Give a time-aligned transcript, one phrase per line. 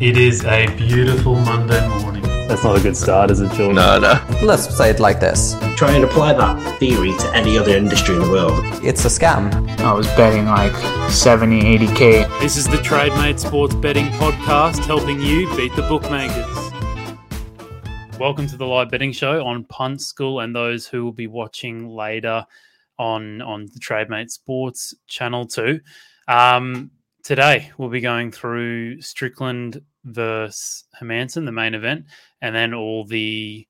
[0.00, 2.22] It is a beautiful Monday morning.
[2.48, 3.76] That's not a good start, is it, George?
[3.76, 4.20] No, no.
[4.42, 8.22] Let's say it like this Try and apply that theory to any other industry in
[8.22, 8.64] the world.
[8.84, 9.52] it's a scam.
[9.78, 10.74] I was betting like
[11.12, 12.40] 70, 80k.
[12.40, 16.44] This is the TradeMate Sports Betting Podcast, helping you beat the bookmakers.
[18.18, 21.88] Welcome to the live betting show on Punt School, and those who will be watching
[21.88, 22.44] later
[22.98, 25.80] on on the TradeMate Sports channel too.
[26.26, 26.90] Um,
[27.24, 32.04] today we'll be going through Strickland versus Hermansson, the main event,
[32.40, 33.66] and then all the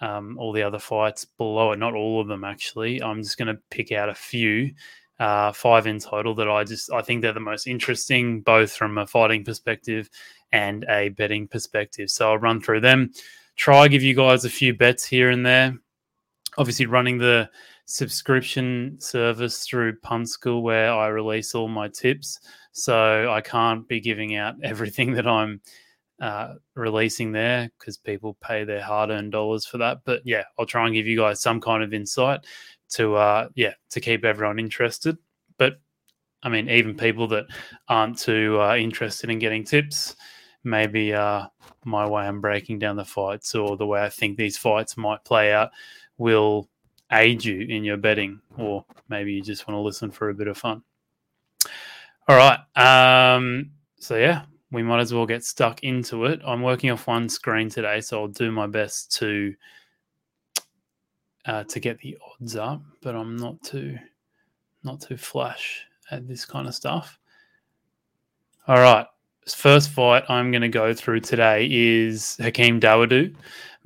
[0.00, 1.78] um, all the other fights below it.
[1.78, 3.02] Not all of them actually.
[3.02, 4.72] I'm just going to pick out a few
[5.18, 8.98] uh, five in total that I just I think they're the most interesting, both from
[8.98, 10.08] a fighting perspective
[10.50, 12.10] and a betting perspective.
[12.10, 13.12] So I'll run through them,
[13.56, 15.76] try give you guys a few bets here and there.
[16.56, 17.50] Obviously, running the
[17.88, 22.38] subscription service through Punt School where I release all my tips,
[22.78, 25.60] so I can't be giving out everything that I'm
[26.20, 29.98] uh, releasing there because people pay their hard-earned dollars for that.
[30.04, 32.40] But yeah, I'll try and give you guys some kind of insight
[32.90, 35.16] to uh yeah to keep everyone interested
[35.58, 35.80] but
[36.42, 37.46] i mean even people that
[37.88, 40.16] aren't too uh, interested in getting tips
[40.64, 41.46] maybe uh
[41.84, 45.22] my way i'm breaking down the fights or the way i think these fights might
[45.24, 45.70] play out
[46.16, 46.68] will
[47.12, 50.48] aid you in your betting or maybe you just want to listen for a bit
[50.48, 50.82] of fun
[52.28, 56.90] all right um so yeah we might as well get stuck into it i'm working
[56.90, 59.54] off one screen today so i'll do my best to
[61.48, 63.98] uh, to get the odds up, but I'm not too
[64.84, 67.18] not too flash at this kind of stuff.
[68.68, 69.06] All right,
[69.46, 73.34] first fight I'm going to go through today is Hakeem Dawodu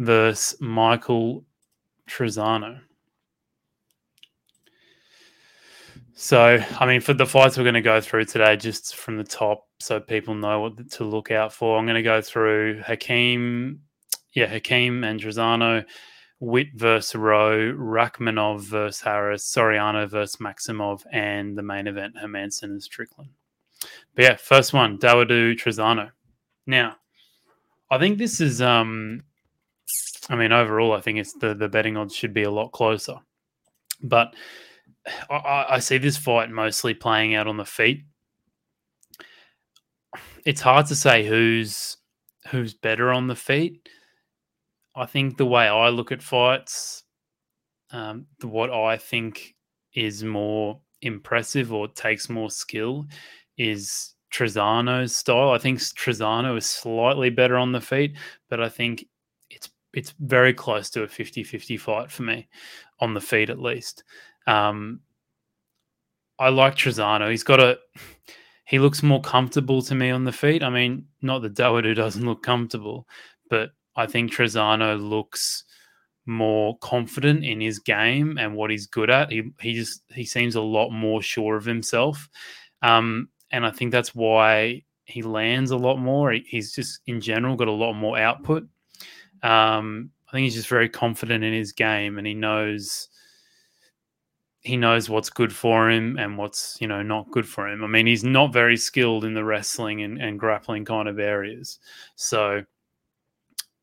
[0.00, 1.44] versus Michael
[2.08, 2.80] Trizano.
[6.14, 9.24] So, I mean, for the fights we're going to go through today, just from the
[9.24, 13.80] top, so people know what to look out for, I'm going to go through Hakeem,
[14.34, 15.84] yeah, Hakeem and Trizano.
[16.42, 22.82] Witt versus Rowe, Rakhmonov versus Harris, Soriano versus Maximov, and the main event, Hermansson and
[22.82, 23.30] Strickland.
[24.16, 26.10] But yeah, first one, Dawodu Trizano.
[26.66, 26.96] Now,
[27.92, 29.22] I think this is um
[30.28, 33.18] I mean, overall I think it's the the betting odds should be a lot closer.
[34.02, 34.34] But
[35.30, 38.04] I- I, see this fight mostly playing out on the feet.
[40.44, 41.96] It's hard to say who's
[42.50, 43.88] who's better on the feet.
[44.94, 47.04] I think the way I look at fights,
[47.92, 49.54] um, what I think
[49.94, 53.06] is more impressive or takes more skill
[53.56, 55.50] is Trizano's style.
[55.50, 58.16] I think Trizano is slightly better on the feet,
[58.48, 59.06] but I think
[59.50, 62.48] it's it's very close to a 50-50 fight for me
[63.00, 64.04] on the feet at least.
[64.46, 65.00] Um,
[66.38, 67.30] I like Trizano.
[67.30, 67.78] He's got a
[68.66, 70.62] he looks more comfortable to me on the feet.
[70.62, 73.06] I mean, not that Dawodu doesn't look comfortable,
[73.50, 75.64] but I think Trizano looks
[76.24, 79.30] more confident in his game and what he's good at.
[79.30, 82.28] He he just he seems a lot more sure of himself,
[82.82, 86.32] um, and I think that's why he lands a lot more.
[86.32, 88.64] He's just in general got a lot more output.
[89.42, 93.08] Um, I think he's just very confident in his game, and he knows
[94.62, 97.84] he knows what's good for him and what's you know not good for him.
[97.84, 101.78] I mean, he's not very skilled in the wrestling and, and grappling kind of areas,
[102.16, 102.64] so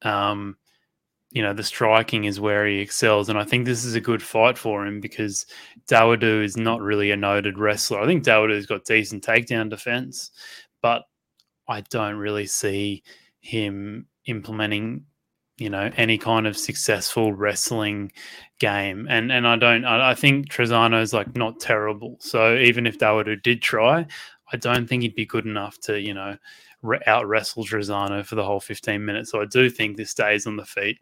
[0.01, 0.55] um,
[1.31, 3.29] you know, the striking is where he excels.
[3.29, 5.45] And I think this is a good fight for him because
[5.87, 7.99] Dawodu is not really a noted wrestler.
[7.99, 10.31] I think Dawodu's got decent takedown defense,
[10.81, 11.03] but
[11.67, 13.03] I don't really see
[13.41, 15.05] him implementing,
[15.59, 18.11] you know, any kind of successful wrestling
[18.59, 19.07] game.
[19.09, 22.17] And and I don't I, I think Trizano's like not terrible.
[22.19, 24.05] So even if Dawodu did try,
[24.51, 26.37] I don't think he'd be good enough to, you know,
[26.81, 29.31] re- out wrestle Trizano for the whole 15 minutes.
[29.31, 30.99] So I do think this stays on the feet.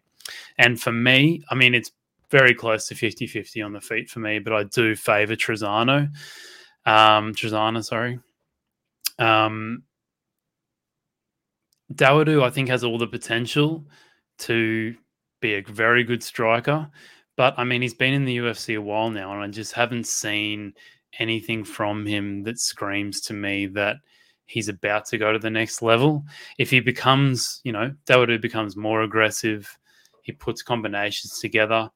[0.58, 1.92] And for me, I mean, it's
[2.30, 6.10] very close to 50 50 on the feet for me, but I do favor Trizano.
[6.84, 8.18] Um, Trizano, sorry.
[9.18, 9.82] Um,
[11.92, 13.86] Dawodu, I think, has all the potential
[14.38, 14.94] to
[15.40, 16.88] be a very good striker.
[17.36, 20.06] But I mean, he's been in the UFC a while now, and I just haven't
[20.06, 20.74] seen
[21.18, 23.96] anything from him that screams to me that
[24.46, 26.24] he's about to go to the next level.
[26.58, 29.78] If he becomes, you know, Dawodu becomes more aggressive,
[30.22, 31.90] he puts combinations together.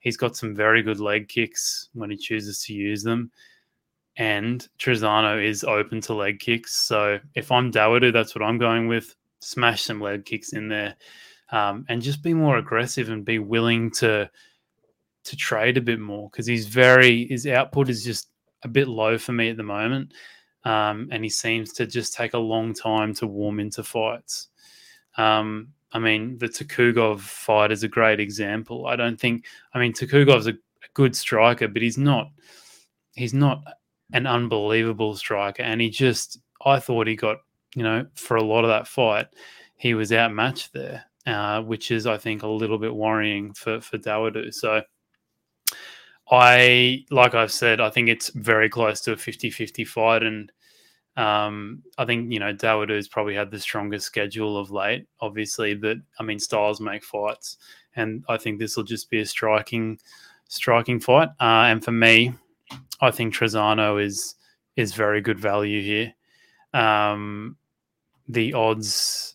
[0.00, 3.30] He's got some very good leg kicks when he chooses to use them.
[4.16, 6.74] And Trizano is open to leg kicks.
[6.74, 9.14] So if I'm Dawodu, that's what I'm going with.
[9.40, 10.96] Smash some leg kicks in there.
[11.52, 14.30] Um, and just be more aggressive and be willing to
[15.24, 18.30] to trade a bit more because he's very his output is just
[18.62, 20.12] a bit low for me at the moment.
[20.64, 24.48] um, and he seems to just take a long time to warm into fights.
[25.16, 28.86] Um, I mean, the Tukhugov fight is a great example.
[28.86, 29.46] I don't think.
[29.74, 32.30] I mean, Tukhugov's a, a good striker, but he's not.
[33.14, 33.62] He's not
[34.12, 36.38] an unbelievable striker, and he just.
[36.64, 37.38] I thought he got
[37.74, 39.28] you know for a lot of that fight,
[39.76, 43.98] he was outmatched there, uh, which is I think a little bit worrying for for
[43.98, 44.52] Dawodu.
[44.54, 44.82] So.
[46.32, 50.52] I like I've said, I think it's very close to a 50-50 fight, and
[51.16, 55.96] um, I think you know Dawodu's probably had the strongest schedule of late, obviously, but
[56.18, 57.58] I mean styles make fights,
[57.96, 59.98] and I think this will just be a striking,
[60.48, 61.28] striking fight.
[61.40, 62.32] Uh, and for me,
[63.00, 64.36] I think Trizano is
[64.76, 66.14] is very good value here.
[66.72, 67.56] Um,
[68.28, 69.34] the odds,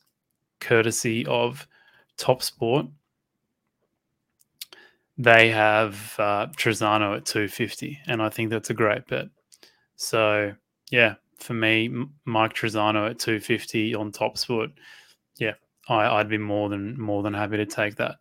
[0.62, 1.68] courtesy of
[2.18, 2.88] Top Sport,
[5.18, 9.28] they have uh, Trizano at two fifty, and I think that's a great bet.
[9.96, 10.54] So
[10.92, 11.90] yeah, for me,
[12.26, 14.72] Mike Trizano at 250 on top sport.
[15.38, 15.54] Yeah,
[15.88, 18.16] I, would be more than more than happy to take that.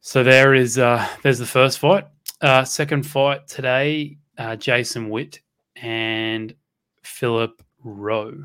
[0.00, 2.06] So there is uh, there's the first fight.
[2.40, 5.40] Uh, second fight today, uh, Jason Witt
[5.76, 6.54] and
[7.02, 8.44] Philip Rowe.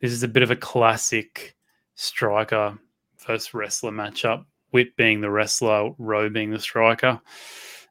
[0.00, 1.56] This is a bit of a classic
[1.94, 2.78] striker
[3.26, 4.44] versus wrestler matchup.
[4.72, 7.20] Witt being the wrestler, Rowe being the striker.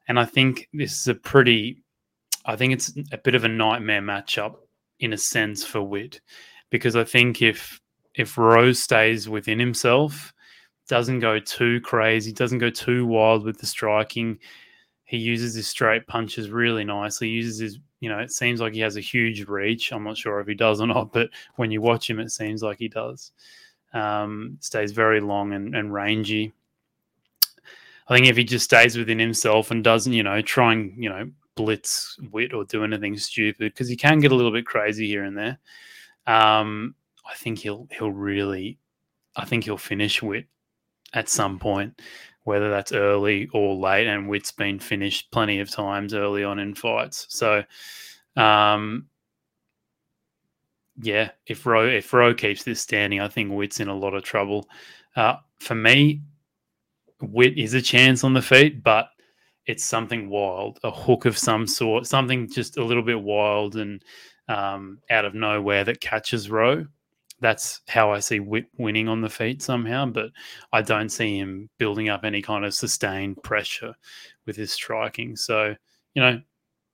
[0.08, 1.82] And I think this is a pretty
[2.44, 4.56] I think it's a bit of a nightmare matchup
[4.98, 6.20] in a sense for Witt,
[6.70, 7.80] because I think if
[8.14, 10.34] if Rowe stays within himself,
[10.88, 14.38] doesn't go too crazy, doesn't go too wild with the striking,
[15.04, 17.28] he uses his straight punches really nicely.
[17.28, 19.92] Uses his, you know, it seems like he has a huge reach.
[19.92, 22.62] I'm not sure if he does or not, but when you watch him, it seems
[22.62, 23.32] like he does.
[23.92, 26.52] Um, stays very long and, and rangy.
[28.08, 31.08] I think if he just stays within himself and doesn't, you know, try and, you
[31.08, 35.06] know, blitz Witt or do anything stupid because he can get a little bit crazy
[35.06, 35.58] here and there.
[36.26, 36.94] Um,
[37.28, 38.78] I think he'll he'll really,
[39.36, 40.46] I think he'll finish Witt
[41.12, 42.00] at some point,
[42.44, 44.06] whether that's early or late.
[44.06, 47.26] And Witt's been finished plenty of times early on in fights.
[47.28, 47.62] So,
[48.36, 49.06] um,
[51.00, 54.22] yeah, if Rowe if Rowe keeps this standing, I think Witt's in a lot of
[54.22, 54.68] trouble.
[55.16, 56.22] Uh, for me,
[57.20, 59.08] Witt is a chance on the feet, but
[59.66, 64.02] it's something wild, a hook of some sort, something just a little bit wild and
[64.48, 66.86] um, out of nowhere that catches Rowe.
[67.40, 70.30] That's how I see Witt winning on the feet somehow, but
[70.72, 73.94] I don't see him building up any kind of sustained pressure
[74.46, 75.36] with his striking.
[75.36, 75.74] So,
[76.14, 76.40] you know,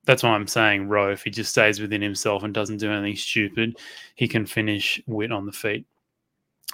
[0.05, 3.15] that's why I'm saying Rowe, if he just stays within himself and doesn't do anything
[3.15, 3.77] stupid,
[4.15, 5.85] he can finish Witt on the feet.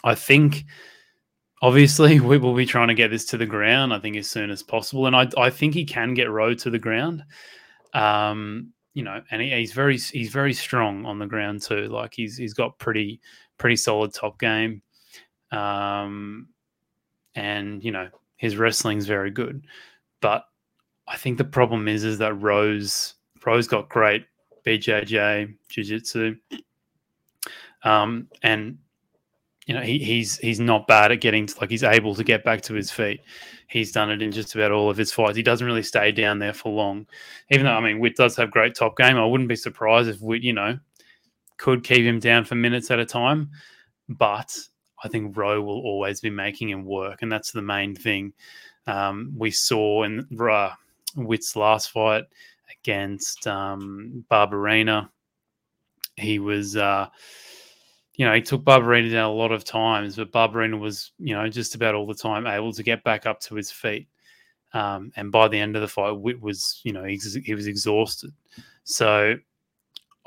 [0.03, 0.65] I think
[1.61, 4.49] obviously we will be trying to get this to the ground i think as soon
[4.49, 7.23] as possible and i, I think he can get Rowe to the ground
[7.93, 12.13] um, you know and he, he's very he's very strong on the ground too like
[12.13, 13.21] he's he's got pretty
[13.57, 14.81] pretty solid top game
[15.51, 16.47] um,
[17.35, 19.65] and you know his wrestling's very good
[20.21, 20.45] but
[21.07, 23.15] i think the problem is is that Rowe's
[23.45, 24.25] Rowe's got great
[24.65, 26.35] bjj jiu-jitsu
[27.83, 28.79] um, and
[29.65, 32.43] you know, he, he's he's not bad at getting to, like he's able to get
[32.43, 33.21] back to his feet.
[33.67, 35.35] He's done it in just about all of his fights.
[35.35, 37.07] He doesn't really stay down there for long,
[37.49, 39.17] even though I mean Witt does have great top game.
[39.17, 40.77] I wouldn't be surprised if Witt, you know,
[41.57, 43.49] could keep him down for minutes at a time.
[44.07, 44.55] But
[45.03, 48.33] I think Rowe will always be making him work, and that's the main thing.
[48.85, 50.71] Um, we saw in uh,
[51.15, 52.23] Witt's last fight
[52.81, 55.09] against um, Barberena.
[56.15, 56.75] He was.
[56.75, 57.07] Uh,
[58.17, 61.49] you know, he took Barberena down a lot of times, but Barberena was, you know,
[61.49, 64.07] just about all the time able to get back up to his feet.
[64.73, 67.67] Um, and by the end of the fight, Witt was, you know, he, he was
[67.67, 68.31] exhausted.
[68.83, 69.35] So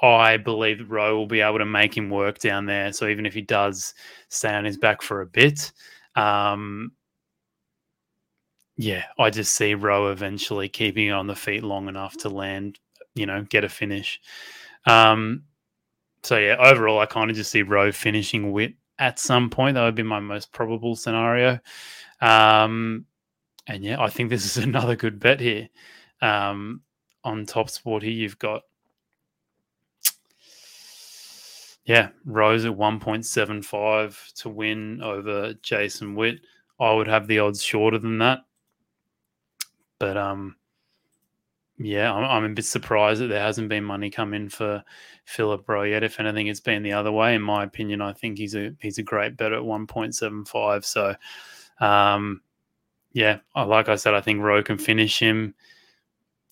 [0.00, 2.92] I believe that Rowe will be able to make him work down there.
[2.92, 3.94] So even if he does
[4.28, 5.72] stay on his back for a bit,
[6.14, 6.92] um,
[8.78, 12.78] yeah, I just see Rowe eventually keeping on the feet long enough to land,
[13.16, 14.20] you know, get a finish.
[14.86, 15.42] Um,
[16.22, 19.74] so yeah, overall, I kind of just see Rowe finishing Witt at some point.
[19.74, 21.58] That would be my most probable scenario.
[22.20, 23.04] Um,
[23.66, 25.68] and yeah, I think this is another good bet here.
[26.22, 26.82] Um,
[27.24, 28.62] on top sport here, you've got
[31.84, 36.40] yeah, Rowe's at 1.75 to win over Jason Witt.
[36.78, 38.40] I would have the odds shorter than that.
[39.98, 40.56] But um
[41.80, 44.82] yeah, I'm, I'm a bit surprised that there hasn't been money come in for
[45.24, 46.02] Philip Rowe yet.
[46.02, 47.36] If anything, it's been the other way.
[47.36, 50.84] In my opinion, I think he's a he's a great bet at 1.75.
[50.84, 51.14] So,
[51.84, 52.42] um,
[53.12, 55.54] yeah, like I said, I think Rowe can finish him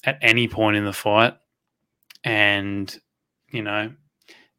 [0.05, 1.35] at any point in the fight,
[2.23, 2.97] and
[3.51, 3.93] you know,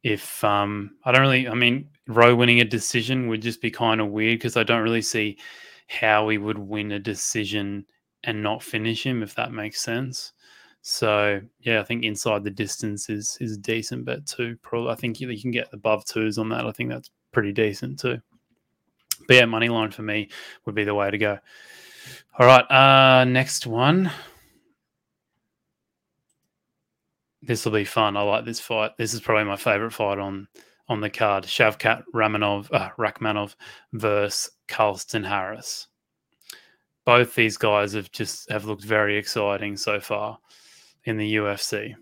[0.02, 4.02] if um, I don't really, I mean, Rowe winning a decision would just be kind
[4.02, 5.38] of weird because I don't really see
[5.88, 7.86] how he would win a decision
[8.28, 10.34] and not finish him, if that makes sense.
[10.82, 14.56] So yeah, I think inside the distance is is a decent bet too.
[14.62, 16.66] Probably, I think you, you can get above twos on that.
[16.66, 18.20] I think that's pretty decent too.
[19.26, 20.28] But yeah, money line for me
[20.66, 21.38] would be the way to go.
[22.38, 24.10] All right, uh, next one.
[27.40, 28.16] This will be fun.
[28.16, 28.96] I like this fight.
[28.98, 30.48] This is probably my favorite fight on
[30.86, 31.44] on the card.
[31.44, 33.54] Shavkat Ramanov, uh, Rakhmonov
[33.94, 35.88] versus Carlston Harris.
[37.08, 40.38] Both these guys have just have looked very exciting so far
[41.04, 41.94] in the UFC.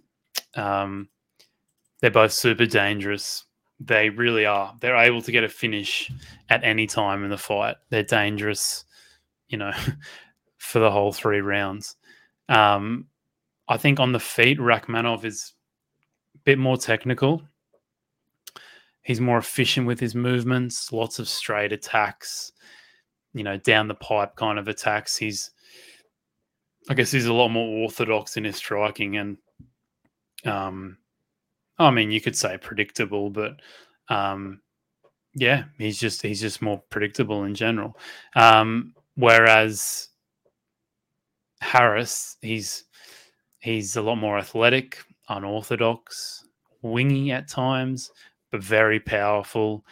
[0.57, 1.09] Um,
[2.01, 3.45] they're both super dangerous.
[3.79, 4.75] They really are.
[4.81, 6.11] They're able to get a finish
[6.51, 7.77] at any time in the fight.
[7.89, 8.85] They're dangerous,
[9.47, 9.71] you know,
[10.59, 11.95] for the whole three rounds.
[12.49, 13.07] Um,
[13.69, 15.53] I think on the feet, Rakhmonov is
[16.35, 17.43] a bit more technical.
[19.03, 22.51] He's more efficient with his movements, lots of straight attacks,
[23.37, 25.17] you know, down the pipe kind of attacks.
[25.17, 25.51] He's,
[26.91, 29.39] I guess, he's a lot more orthodox in his striking, and,
[30.45, 30.99] um,
[31.79, 33.61] I mean, you could say predictable, but,
[34.09, 34.61] um,
[35.35, 37.99] yeah, he's just he's just more predictable in general.
[38.35, 40.09] Um, whereas
[41.61, 42.87] Harris, he's
[43.67, 46.45] He's a lot more athletic, unorthodox,
[46.83, 48.13] wingy at times,
[48.53, 49.85] but very powerful.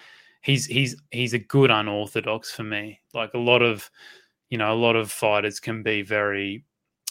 [0.45, 3.01] He's he's he's a good unorthodox for me.
[3.15, 3.91] Like a lot of,
[4.51, 6.65] you know, a lot of fighters can be very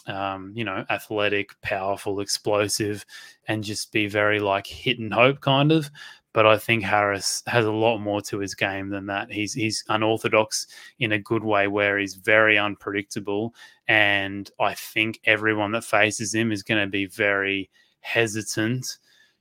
[0.05, 3.05] um, you know, athletic, powerful, explosive,
[3.47, 5.89] and just be very like hit and hope kind of
[6.33, 9.31] but I think Harris has a lot more to his game than that.
[9.31, 10.67] He's he's unorthodox
[10.99, 13.53] in a good way, where he's very unpredictable,
[13.87, 17.69] and I think everyone that faces him is going to be very
[18.01, 18.97] hesitant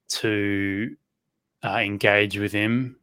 [0.08, 0.94] to
[1.64, 2.96] uh, engage with him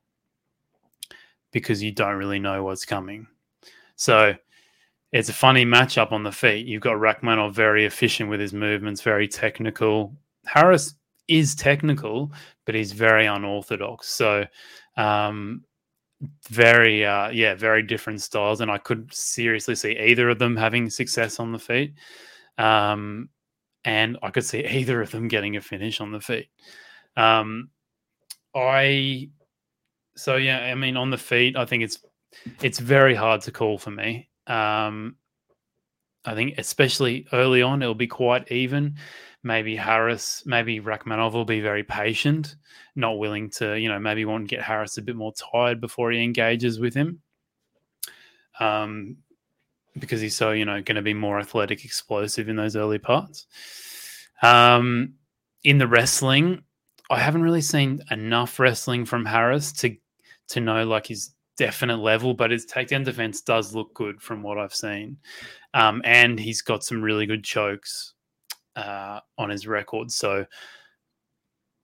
[1.51, 3.27] because you don't really know what's coming.
[3.95, 4.35] So
[5.11, 6.67] it's a funny matchup on the feet.
[6.67, 10.15] You've got Rakhmonov very efficient with his movements, very technical.
[10.45, 10.95] Harris
[11.27, 12.31] is technical,
[12.65, 14.07] but he's very unorthodox.
[14.09, 14.45] So,
[14.97, 15.63] um,
[16.49, 18.61] very, uh, yeah, very different styles.
[18.61, 21.93] And I could seriously see either of them having success on the feet.
[22.57, 23.29] Um,
[23.85, 26.49] and I could see either of them getting a finish on the feet.
[27.17, 27.69] Um,
[28.55, 29.29] I,
[30.19, 31.99] so yeah, I mean, on the feet, I think it's,
[32.61, 34.29] it's very hard to call for me.
[34.47, 35.15] Um,
[36.25, 38.97] I think especially early on, it'll be quite even
[39.43, 42.55] maybe Harris, maybe Rakhmonov will be very patient,
[42.95, 46.11] not willing to, you know, maybe want to get Harris a bit more tired before
[46.11, 47.21] he engages with him.
[48.59, 49.17] Um,
[49.97, 53.47] because he's so, you know, going to be more athletic, explosive in those early parts.
[54.41, 55.13] Um,
[55.63, 56.63] in the wrestling,
[57.09, 59.95] I haven't really seen enough wrestling from Harris to
[60.49, 64.57] to know like his definite level, but his takedown defense does look good from what
[64.57, 65.17] I've seen.
[65.73, 68.13] Um, and he's got some really good chokes
[68.75, 70.11] uh, on his record.
[70.11, 70.45] So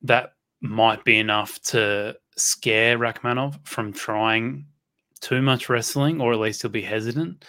[0.03, 0.31] that
[0.61, 4.65] might be enough to scare Rakhmonov from trying
[5.21, 7.43] too much wrestling, or at least he'll be hesitant.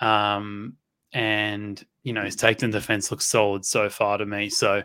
[0.00, 0.76] Um,
[1.12, 4.48] and you know his takedown defense looks solid so far to me.
[4.48, 4.82] So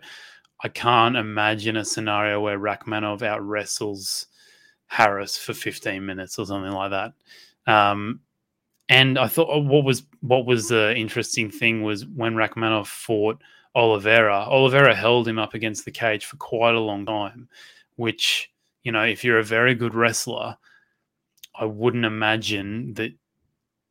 [0.63, 4.28] I can't imagine a scenario where Rakhmonov out wrestles
[4.93, 7.13] Harris for 15 minutes or something like that.
[7.65, 8.19] Um,
[8.89, 13.41] and I thought oh, what was what was the interesting thing was when Rakhmonov fought
[13.73, 14.45] Oliveira.
[14.47, 17.50] Oliveira held him up against the cage for quite a long time,
[17.95, 18.51] which,
[18.83, 20.57] you know, if you're a very good wrestler,
[21.55, 23.13] I wouldn't imagine that,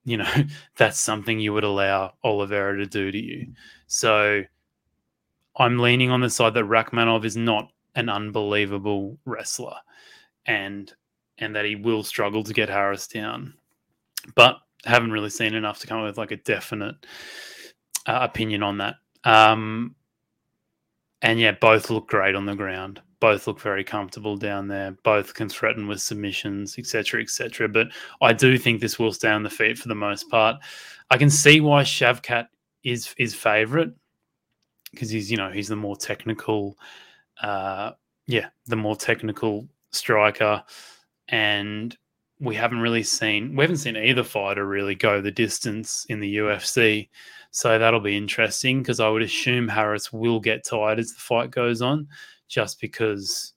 [0.05, 0.33] you know,
[0.77, 3.49] that's something you would allow Oliveira to do to you.
[3.89, 4.45] So
[5.57, 9.75] I'm leaning on the side that Rakhmonov is not an unbelievable wrestler
[10.47, 10.93] and
[11.39, 13.55] and that he will struggle to get Harris down.
[14.35, 16.97] But haven't really seen enough to come up with like a definite
[18.07, 18.97] uh, opinion on that.
[19.25, 19.95] Um,
[21.23, 23.01] and yeah, both look great on the ground.
[23.21, 24.97] Both look very comfortable down there.
[25.05, 27.69] Both can threaten with submissions, etc., etc.
[27.69, 27.89] But
[28.21, 30.57] I do think this will stay on the feet for the most part.
[31.11, 32.49] I can see why Shavkat
[32.83, 33.91] is is favourite
[34.91, 36.77] because he's you know he's the more technical,
[37.43, 37.93] uh,
[38.27, 40.63] yeah, the more technical striker,
[41.29, 41.97] and
[42.41, 46.37] we haven't really seen we haven't seen either fighter really go the distance in the
[46.37, 47.09] UFC.
[47.53, 51.51] So that'll be interesting because I would assume Harris will get tired as the fight
[51.51, 52.09] goes on,
[52.49, 53.53] just because,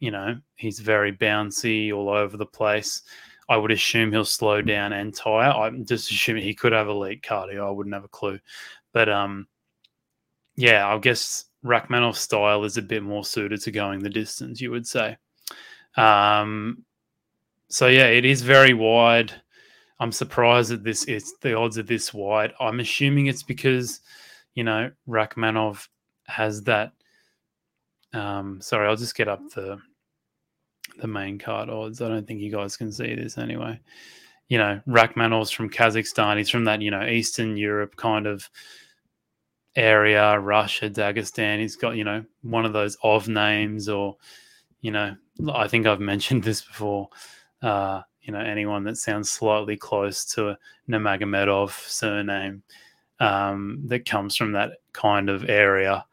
[0.00, 3.02] you know, he's very bouncy all over the place.
[3.48, 5.52] I would assume he'll slow down and tire.
[5.52, 7.66] I'm just assuming he could have elite cardio.
[7.66, 8.40] I wouldn't have a clue.
[8.92, 9.46] But um,
[10.56, 14.72] yeah, I guess Rakhmonov's style is a bit more suited to going the distance, you
[14.72, 15.16] would say.
[15.96, 16.84] Um,
[17.68, 19.32] so yeah, it is very wide.
[19.98, 22.52] I'm surprised that this is the odds are this wide.
[22.60, 24.00] I'm assuming it's because
[24.54, 25.88] you know Rakhmonov
[26.26, 26.92] has that.
[28.12, 29.78] Um, sorry, I'll just get up the
[30.98, 32.00] the main card odds.
[32.00, 33.80] I don't think you guys can see this anyway.
[34.48, 36.38] You know, Rakhmonov's from Kazakhstan.
[36.38, 38.48] He's from that you know Eastern Europe kind of
[39.74, 41.60] area, Russia, Dagestan.
[41.60, 44.16] He's got you know one of those of names, or
[44.86, 45.16] you know,
[45.52, 47.08] I think I've mentioned this before.
[47.60, 52.62] Uh, you know anyone that sounds slightly close to a Nurmagomedov surname
[53.20, 56.04] um, that comes from that kind of area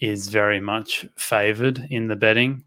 [0.00, 2.64] is very much favoured in the betting,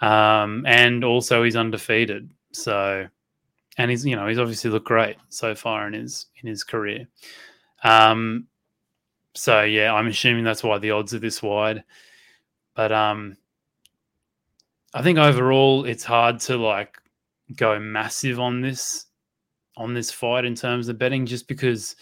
[0.00, 2.30] um, and also he's undefeated.
[2.52, 3.06] So,
[3.78, 7.06] and he's you know he's obviously looked great so far in his in his career.
[7.84, 8.48] Um,
[9.34, 11.84] so yeah, I'm assuming that's why the odds are this wide.
[12.74, 13.36] But um,
[14.94, 16.98] I think overall it's hard to like
[17.56, 19.06] go massive on this
[19.76, 21.96] on this fight in terms of betting just because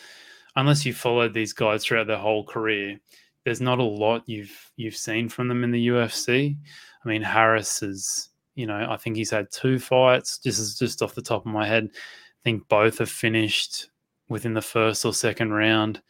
[0.57, 2.99] unless you followed these guys throughout their whole career
[3.45, 6.57] there's not a lot you've you've seen from them in the UFC.
[7.05, 10.39] I mean Harris is you know I think he's had two fights.
[10.39, 11.89] This is just off the top of my head.
[11.93, 13.91] I think both have finished
[14.29, 16.03] within the first or second round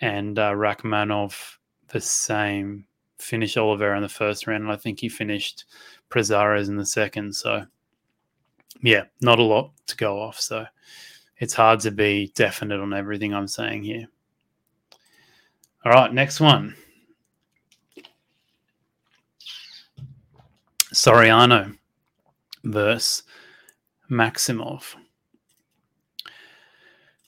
[0.00, 1.56] and uh, Rakhmonov
[1.88, 2.86] the same
[3.18, 4.64] finished Oliveira in the first round.
[4.64, 5.64] And I think he finished
[6.14, 7.66] Prazeres in the second so
[8.84, 10.38] yeah, not a lot to go off.
[10.38, 10.66] So
[11.38, 14.06] it's hard to be definite on everything I'm saying here.
[15.84, 16.76] All right, next one.
[20.92, 21.76] Soriano
[22.62, 23.22] versus
[24.10, 24.94] Maximov.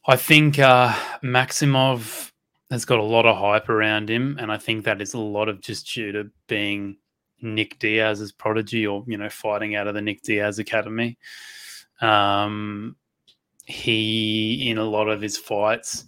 [0.07, 2.31] I think uh, Maximov
[2.71, 5.49] has got a lot of hype around him, and I think that is a lot
[5.49, 6.99] of just due to being
[7.43, 11.19] Nick Diaz's prodigy or, you know, fighting out of the Nick Diaz Academy.
[12.01, 12.97] Um,
[13.65, 16.05] he, in a lot of his fights,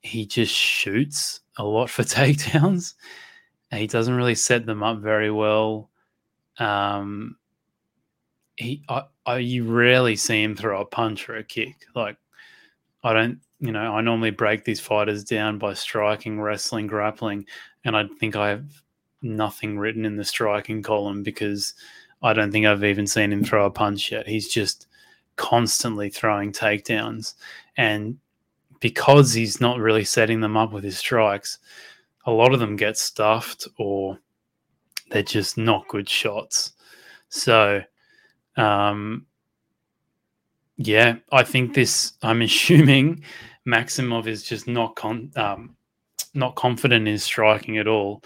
[0.00, 2.94] he just shoots a lot for takedowns.
[3.70, 5.90] He doesn't really set them up very well.
[6.58, 7.36] Um,
[8.56, 11.86] he, I, I, you rarely see him throw a punch or a kick.
[11.94, 12.16] Like,
[13.02, 17.46] I don't, you know, I normally break these fighters down by striking, wrestling, grappling,
[17.84, 18.81] and I think I have
[19.22, 21.74] nothing written in the striking column because
[22.22, 24.26] I don't think I've even seen him throw a punch yet.
[24.28, 24.86] He's just
[25.36, 27.34] constantly throwing takedowns.
[27.76, 28.18] And
[28.80, 31.58] because he's not really setting them up with his strikes,
[32.26, 34.18] a lot of them get stuffed or
[35.10, 36.72] they're just not good shots.
[37.28, 37.82] So,
[38.56, 39.26] um,
[40.76, 42.14] yeah, I think this.
[42.22, 43.22] I'm assuming
[43.66, 45.76] Maximov is just not con, um,
[46.34, 48.22] not confident in striking at all.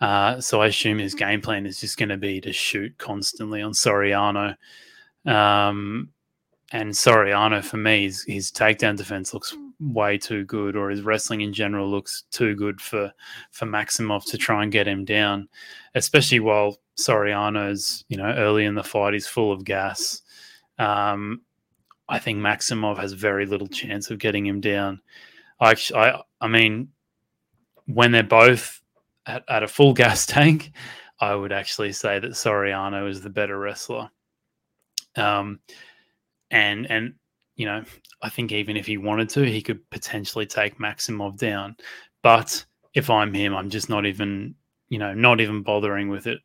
[0.00, 3.62] Uh, so I assume his game plan is just going to be to shoot constantly
[3.62, 4.56] on Soriano.
[5.26, 6.10] Um,
[6.70, 11.40] and Soriano, for me, his, his takedown defense looks way too good, or his wrestling
[11.40, 13.12] in general looks too good for
[13.50, 15.48] for Maximov to try and get him down.
[15.94, 20.22] Especially while Soriano's, you know, early in the fight, he's full of gas.
[20.78, 21.40] Um,
[22.08, 25.00] I think Maximov has very little chance of getting him down.
[25.60, 26.88] I, I, I mean,
[27.86, 28.80] when they're both
[29.28, 30.72] at, at a full gas tank,
[31.20, 34.10] I would actually say that Soriano is the better wrestler.
[35.16, 35.60] Um,
[36.50, 37.14] and and
[37.56, 37.84] you know,
[38.22, 41.76] I think even if he wanted to, he could potentially take Maximov down.
[42.22, 42.64] But
[42.94, 44.54] if I'm him, I'm just not even
[44.88, 46.40] you know not even bothering with it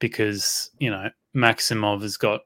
[0.00, 2.42] because you know Maximov has got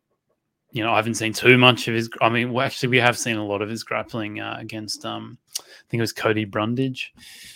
[0.75, 2.11] you know, I haven't seen too much of his.
[2.21, 5.39] I mean, well, actually, we have seen a lot of his grappling uh, against, um,
[5.61, 7.15] I think it was Cody Brundage,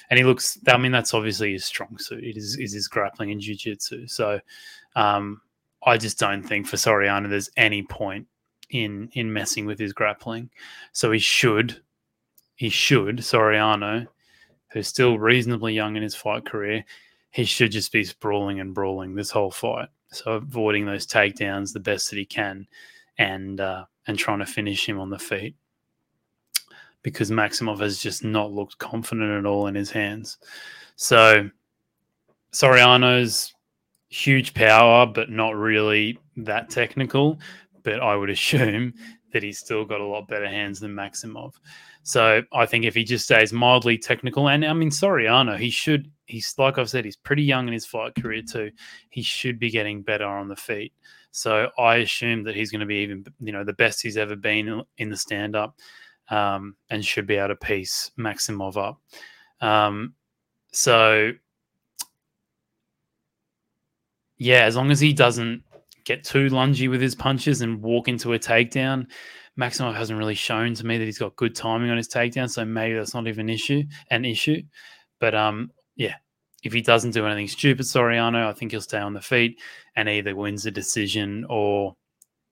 [0.09, 0.57] and he looks.
[0.69, 2.23] I mean, that's obviously his strong suit.
[2.23, 4.07] It is is his grappling and jiu-jitsu.
[4.07, 4.39] So,
[4.95, 5.41] um,
[5.83, 8.29] I just don't think for Soriano there's any point
[8.71, 10.49] in in messing with his grappling.
[10.93, 11.83] So he should,
[12.55, 14.07] he should Soriano,
[14.71, 16.85] who's still reasonably young in his fight career,
[17.33, 19.89] he should just be sprawling and brawling this whole fight.
[20.13, 22.69] So avoiding those takedowns the best that he can
[23.19, 25.57] and uh, and trying to finish him on the feet
[27.03, 30.39] because Maximov has just not looked confident at all in his hands.
[30.97, 31.49] So
[32.53, 33.55] Soriano's
[34.09, 37.39] huge power, but not really that technical.
[37.83, 38.95] But I would assume
[39.33, 41.53] that he's still got a lot better hands than Maximov.
[42.03, 46.11] So I think if he just stays mildly technical, and I mean Soriano, he should.
[46.25, 48.71] He's like I've said, he's pretty young in his fight career too.
[49.11, 50.93] He should be getting better on the feet.
[51.31, 54.37] So I assume that he's going to be even, you know, the best he's ever
[54.37, 55.77] been in the stand up
[56.31, 59.01] um, and should be able to piece Maximov up.
[59.61, 60.15] Um,
[60.73, 61.33] so
[64.39, 65.63] yeah, as long as he doesn't
[66.05, 69.07] get too lungy with his punches and walk into a takedown,
[69.59, 72.49] Maximov hasn't really shown to me that he's got good timing on his takedown.
[72.49, 74.63] So maybe that's not even an issue an issue.
[75.19, 76.15] But um, yeah,
[76.65, 79.61] if he doesn't do anything stupid, Soriano, I think he'll stay on the feet
[79.97, 81.97] and either wins a decision or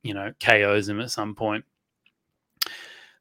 [0.03, 1.65] you know KOs him at some point.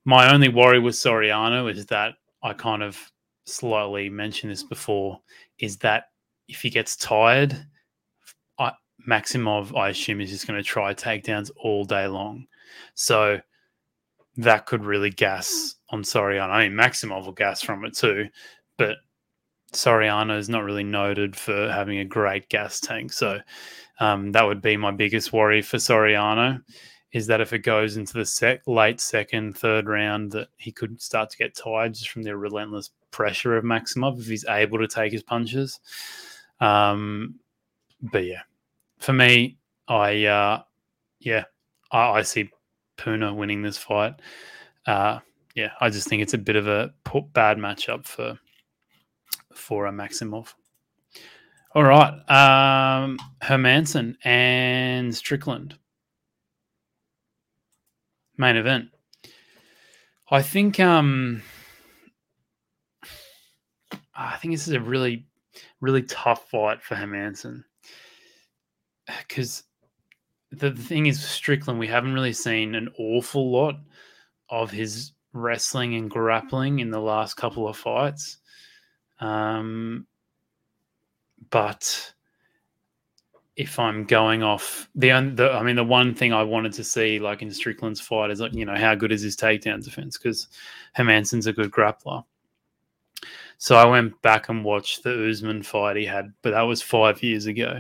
[0.06, 3.00] My only worry with Soriano is that I kind of
[3.45, 5.19] slightly mentioned this before
[5.60, 6.06] is that
[6.48, 7.56] if he gets tired,
[8.60, 8.74] I,
[9.08, 12.45] Maximov, I assume, is just going to try takedowns all day long.
[12.93, 13.39] So
[14.38, 16.50] that could really gas on Soriano.
[16.50, 18.28] I mean, Maximov will gas from it too,
[18.78, 18.98] but
[19.75, 23.13] Soriano is not really noted for having a great gas tank.
[23.13, 23.39] So
[23.99, 26.61] um, that would be my biggest worry for Soriano
[27.11, 31.01] is that if it goes into the sec- late second, third round, that he could
[31.01, 34.88] start to get tired just from the relentless pressure of Maximov if he's able to
[34.88, 35.79] take his punches.
[36.59, 37.39] Um,
[38.01, 38.41] but yeah,
[38.99, 39.57] for me,
[39.88, 40.63] I uh,
[41.21, 41.45] yeah,
[41.89, 42.49] I, I see
[42.97, 44.15] Puna winning this fight.
[44.85, 45.19] Uh,
[45.55, 46.93] yeah, I just think it's a bit of a
[47.31, 48.38] bad matchup for
[49.55, 50.53] for a Maximov.
[51.73, 55.77] All right, um, Hermansson and Strickland
[58.37, 58.89] main event.
[60.29, 61.41] I think um
[64.15, 65.27] I think this is a really
[65.81, 67.63] really tough fight for Hermansson
[69.19, 69.63] because
[70.51, 73.75] the, the thing is Strickland we haven't really seen an awful lot
[74.49, 78.37] of his wrestling and grappling in the last couple of fights
[79.19, 80.06] um
[81.49, 82.13] but
[83.56, 87.19] if I'm going off the, the, I mean, the one thing I wanted to see,
[87.19, 90.17] like in Strickland's fight, is like, you know, how good is his takedown defense?
[90.17, 90.49] Because
[90.93, 92.25] Hermansson's a good grappler.
[93.58, 97.23] So I went back and watched the Usman fight he had, but that was five
[97.23, 97.80] years ago,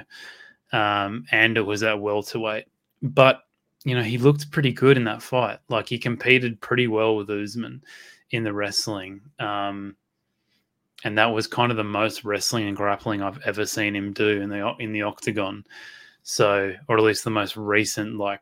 [0.71, 2.65] um, and it was at welterweight.
[3.01, 3.41] But
[3.83, 5.59] you know, he looked pretty good in that fight.
[5.67, 7.83] Like he competed pretty well with Usman
[8.31, 9.21] in the wrestling.
[9.37, 9.97] Um,
[11.05, 14.41] and that was kind of the most wrestling and grappling I've ever seen him do
[14.41, 15.63] in the in the octagon.
[16.23, 18.41] So, or at least the most recent like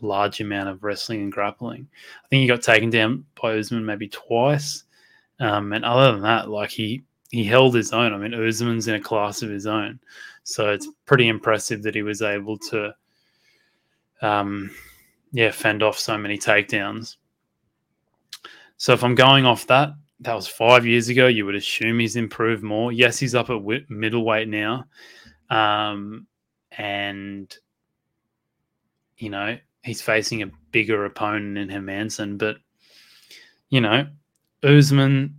[0.00, 1.86] large amount of wrestling and grappling.
[2.24, 4.84] I think he got taken down by Usman maybe twice,
[5.38, 8.14] um, and other than that, like he he held his own.
[8.14, 10.00] I mean, Usman's in a class of his own,
[10.44, 12.94] so it's pretty impressive that he was able to,
[14.22, 14.70] um,
[15.32, 17.16] yeah, fend off so many takedowns.
[18.78, 21.26] So if I'm going off that, that was five years ago.
[21.26, 22.92] You would assume he's improved more.
[22.92, 24.84] Yes, he's up at w- middleweight now,
[25.50, 26.26] um,
[26.72, 27.54] and
[29.16, 32.38] you know he's facing a bigger opponent in Hermansson.
[32.38, 32.56] But
[33.70, 34.06] you know,
[34.62, 35.34] Usman.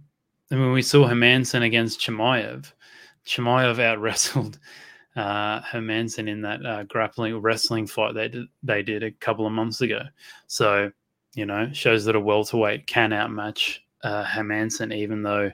[0.52, 2.72] I mean, we saw Hermansson against Chimaev.
[3.26, 4.58] Chimaev out wrestled
[5.16, 8.32] uh, Hermansson in that uh, grappling wrestling fight they
[8.64, 10.04] they did a couple of months ago.
[10.48, 10.92] So
[11.36, 15.52] you know, shows that a welterweight can outmatch uh, Hermansson, even though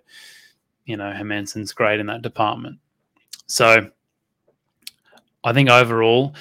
[0.85, 2.79] you know Hermansson's great in that department.
[3.47, 3.89] So
[5.43, 6.35] I think overall,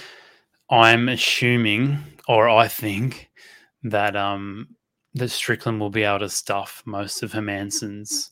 [0.71, 3.31] I'm assuming, or I think
[3.83, 4.69] that um
[5.15, 8.31] that Strickland will be able to stuff most of Hermansson's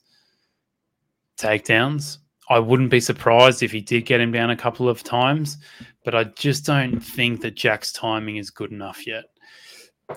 [1.38, 2.18] takedowns.
[2.48, 5.58] I wouldn't be surprised if he did get him down a couple of times,
[6.04, 9.24] but I just don't think that Jack's timing is good enough yet.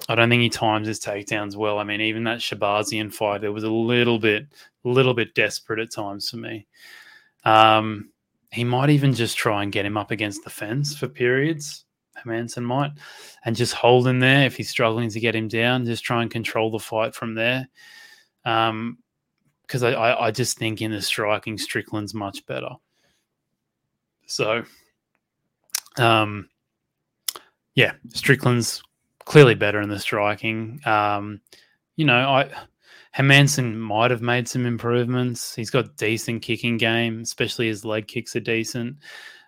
[0.09, 1.79] I don't think he times his takedowns well.
[1.79, 4.47] I mean, even that Shahbazyan fight, it was a little bit,
[4.83, 6.67] little bit desperate at times for me.
[7.43, 8.09] Um,
[8.51, 11.85] he might even just try and get him up against the fence for periods.
[12.17, 12.91] Hermansson might,
[13.43, 15.85] and just hold him there if he's struggling to get him down.
[15.85, 17.67] Just try and control the fight from there.
[18.45, 18.99] Um,
[19.63, 22.69] because I, I, I just think in the striking, Strickland's much better.
[24.27, 24.63] So,
[25.97, 26.49] um,
[27.73, 28.83] yeah, Strickland's
[29.25, 30.79] clearly better in the striking.
[30.85, 31.41] Um,
[31.95, 32.49] you know, I
[33.17, 35.55] Hermansson might have made some improvements.
[35.55, 38.97] He's got decent kicking game, especially his leg kicks are decent.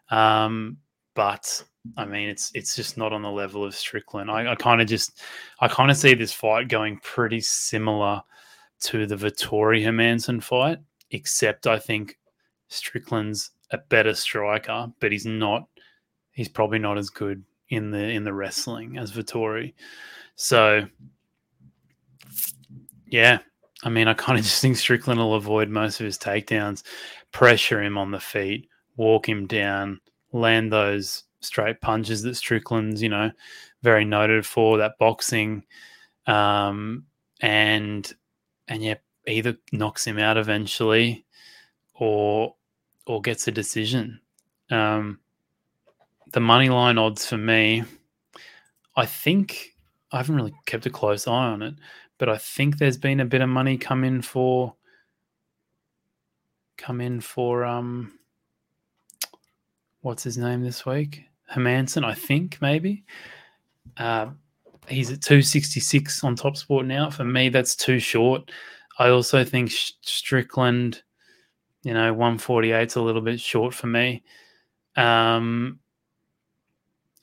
[0.09, 0.77] Um,
[1.15, 1.63] but
[1.97, 4.31] I mean, it's it's just not on the level of Strickland.
[4.31, 5.21] I, I kind of just
[5.59, 8.21] I kind of see this fight going pretty similar
[8.81, 10.79] to the Vettori Hermansson fight,
[11.11, 12.17] except I think
[12.69, 15.67] Strickland's a better striker, but he's not.
[16.31, 19.73] He's probably not as good in the in the wrestling as Vettori.
[20.35, 20.85] So
[23.07, 23.39] yeah,
[23.83, 26.83] I mean, I kind of just think Strickland will avoid most of his takedowns,
[27.31, 30.01] pressure him on the feet, walk him down,
[30.31, 33.31] land those straight punches that Strickland's, you know,
[33.83, 35.63] very noted for that boxing,
[36.25, 37.05] um,
[37.41, 38.11] and
[38.67, 38.95] and yeah,
[39.27, 41.25] either knocks him out eventually,
[41.93, 42.55] or
[43.05, 44.19] or gets a decision.
[44.69, 45.19] Um,
[46.33, 47.83] the money line odds for me,
[48.95, 49.75] I think
[50.11, 51.75] I haven't really kept a close eye on it,
[52.17, 54.75] but I think there's been a bit of money come in for
[56.77, 58.17] come in for um
[60.01, 61.23] what's his name this week?
[61.53, 63.03] Hermansson, I think maybe.
[63.97, 64.27] Uh,
[64.87, 67.09] he's at 266 on Top Sport now.
[67.09, 68.51] For me, that's too short.
[68.99, 71.03] I also think Strickland,
[71.83, 74.23] you know, 148 is a little bit short for me.
[74.95, 75.79] Um,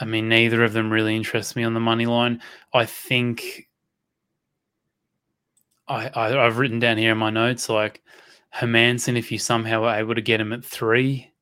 [0.05, 2.43] I mean, neither of them really interest me on the money line.
[2.75, 3.71] I think
[5.88, 8.03] I, I have written down here in my notes like
[8.55, 11.33] Hermansson, if you somehow were able to get him at three,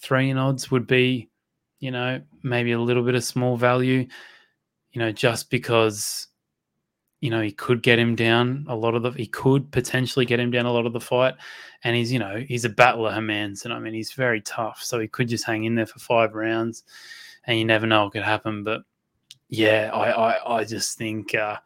[0.00, 1.30] three in odds would be,
[1.78, 4.04] you know, maybe a little bit of small value,
[4.90, 6.26] you know, just because,
[7.20, 10.40] you know, he could get him down a lot of the, he could potentially get
[10.40, 11.34] him down a lot of the fight.
[11.84, 13.70] And he's, you know, he's a battler, Hermansson.
[13.70, 14.82] I mean, he's very tough.
[14.82, 16.82] So he could just hang in there for five rounds
[17.48, 18.62] and you never know what could happen.
[18.62, 18.82] But
[19.48, 21.56] yeah, I, I, I just think, uh,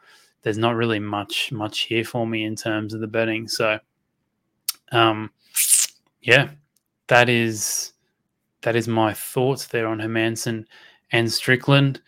[0.42, 3.49] there's not really much much here for me in terms of the betting.
[3.49, 3.79] So,
[4.90, 5.31] um,
[6.21, 6.51] yeah,
[7.07, 7.92] that is
[8.62, 10.64] that is my thoughts there on Hermansson
[11.12, 12.01] and Strickland.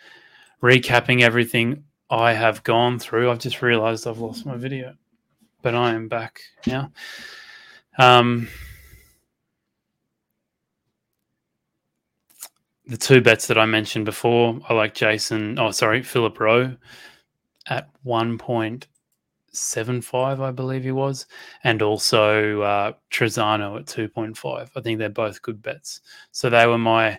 [0.63, 4.95] Recapping everything I have gone through, I've just realised I've lost my video,
[5.63, 6.91] but I am back now.
[7.99, 8.49] Um,
[12.87, 15.59] the two bets that I mentioned before, I like Jason.
[15.59, 16.77] Oh, sorry, Philip Rowe
[17.67, 21.25] at 1.75, I believe he was,
[21.63, 24.69] and also uh, Trizano at 2.5.
[24.77, 26.03] I think they're both good bets.
[26.33, 27.19] So they were my,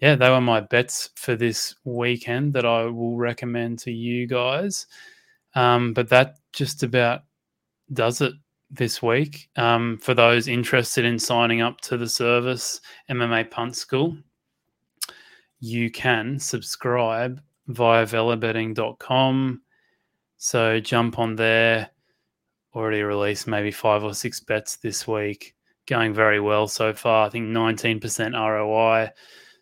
[0.00, 4.86] yeah, they were my bets for this weekend that I will recommend to you guys.
[5.56, 7.22] Um, but that just about
[7.92, 8.34] does it
[8.70, 9.50] this week.
[9.56, 14.16] Um, for those interested in signing up to the service, MMA Punt School,
[15.60, 19.60] you can subscribe via velabetting.com
[20.42, 21.90] so jump on there.
[22.74, 25.54] Already released maybe five or six bets this week.
[25.86, 27.26] Going very well so far.
[27.26, 29.10] I think 19% ROI.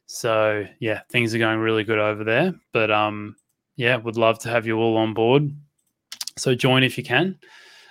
[0.07, 2.55] So yeah, things are going really good over there.
[2.73, 3.35] But um,
[3.75, 5.51] yeah, would love to have you all on board.
[6.37, 7.37] So join if you can.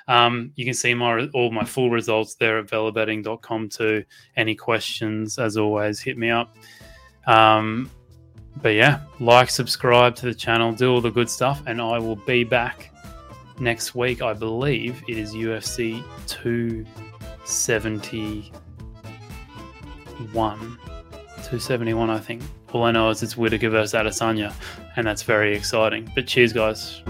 [0.08, 4.06] Um, you can see my all my full results there at velabetting.com too.
[4.38, 6.56] Any questions, as always, hit me up.
[7.26, 7.92] Um,
[8.62, 12.16] but yeah, like, subscribe to the channel, do all the good stuff, and I will
[12.16, 12.94] be back
[13.60, 14.22] next week.
[14.22, 18.52] I believe it is UFC 271.
[20.28, 22.42] 271, I think.
[22.74, 24.54] All I know is it's Whittaker versus Adesanya,
[24.96, 26.12] and that's very exciting.
[26.14, 27.02] But cheers, guys.